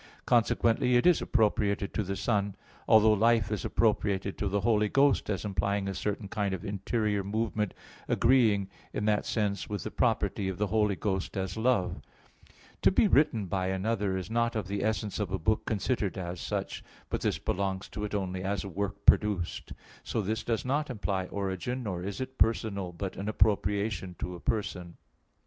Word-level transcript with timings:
Consequently, 0.25 0.95
it 0.97 1.05
is 1.05 1.21
appropriated 1.21 1.93
to 1.93 2.01
the 2.01 2.15
Son; 2.15 2.55
although 2.87 3.13
life 3.13 3.51
is 3.51 3.63
appropriated 3.63 4.35
to 4.35 4.47
the 4.47 4.61
Holy 4.61 4.89
Ghost, 4.89 5.29
as 5.29 5.45
implying 5.45 5.87
a 5.87 5.93
certain 5.93 6.27
kind 6.27 6.55
of 6.55 6.65
interior 6.65 7.23
movement, 7.23 7.75
agreeing 8.07 8.67
in 8.93 9.05
that 9.05 9.27
sense 9.27 9.69
with 9.69 9.83
the 9.83 9.91
property 9.91 10.49
of 10.49 10.57
the 10.57 10.65
Holy 10.65 10.95
Ghost 10.95 11.37
as 11.37 11.55
Love. 11.55 12.01
To 12.81 12.89
be 12.89 13.07
written 13.07 13.45
by 13.45 13.67
another 13.67 14.17
is 14.17 14.31
not 14.31 14.55
of 14.55 14.67
the 14.67 14.83
essence 14.83 15.19
of 15.19 15.31
a 15.31 15.37
book 15.37 15.67
considered 15.67 16.17
as 16.17 16.41
such; 16.41 16.83
but 17.11 17.21
this 17.21 17.37
belongs 17.37 17.87
to 17.89 18.03
it 18.03 18.15
only 18.15 18.41
as 18.43 18.63
a 18.63 18.69
work 18.69 19.05
produced. 19.05 19.71
So 20.03 20.23
this 20.23 20.41
does 20.41 20.65
not 20.65 20.89
imply 20.89 21.27
origin; 21.27 21.83
nor 21.83 22.01
is 22.01 22.19
it 22.19 22.39
personal, 22.39 22.91
but 22.91 23.17
an 23.17 23.29
appropriation 23.29 24.15
to 24.17 24.33
a 24.33 24.39
person. 24.39 24.97